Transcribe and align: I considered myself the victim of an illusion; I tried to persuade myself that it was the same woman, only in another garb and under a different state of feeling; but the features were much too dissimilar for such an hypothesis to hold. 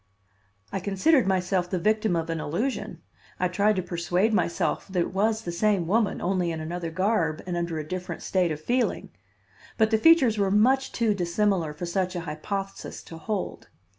I 0.71 0.79
considered 0.79 1.27
myself 1.27 1.69
the 1.69 1.77
victim 1.77 2.15
of 2.15 2.31
an 2.31 2.39
illusion; 2.39 3.03
I 3.39 3.47
tried 3.47 3.75
to 3.75 3.83
persuade 3.83 4.33
myself 4.33 4.87
that 4.87 4.99
it 5.01 5.13
was 5.13 5.43
the 5.43 5.51
same 5.51 5.85
woman, 5.85 6.19
only 6.19 6.51
in 6.51 6.59
another 6.59 6.89
garb 6.89 7.43
and 7.45 7.55
under 7.55 7.77
a 7.77 7.87
different 7.87 8.23
state 8.23 8.51
of 8.51 8.59
feeling; 8.59 9.11
but 9.77 9.91
the 9.91 9.99
features 9.99 10.39
were 10.39 10.49
much 10.49 10.91
too 10.91 11.13
dissimilar 11.13 11.71
for 11.71 11.85
such 11.85 12.15
an 12.15 12.23
hypothesis 12.23 13.03
to 13.03 13.19
hold. 13.19 13.67